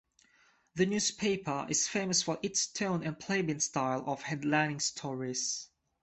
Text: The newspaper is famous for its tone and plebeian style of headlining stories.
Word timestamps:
The 0.73 0.87
newspaper 0.87 1.67
is 1.69 1.87
famous 1.87 2.23
for 2.23 2.39
its 2.41 2.65
tone 2.65 3.03
and 3.03 3.19
plebeian 3.19 3.59
style 3.59 4.03
of 4.07 4.21
headlining 4.23 4.81
stories. 4.81 5.69